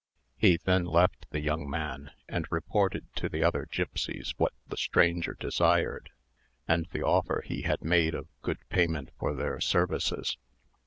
He 0.35 0.57
then 0.57 0.85
left 0.85 1.27
the 1.29 1.41
young 1.41 1.69
man, 1.69 2.09
and 2.27 2.51
reported 2.51 3.05
to 3.17 3.29
the 3.29 3.43
other 3.43 3.67
gipsies 3.69 4.33
what 4.37 4.51
the 4.67 4.75
stranger 4.75 5.35
desired, 5.39 6.09
and 6.67 6.87
the 6.87 7.03
offer 7.03 7.43
he 7.45 7.61
had 7.61 7.83
made 7.83 8.15
of 8.15 8.27
good 8.41 8.57
payment 8.69 9.11
for 9.19 9.35
their 9.35 9.59
services. 9.61 10.37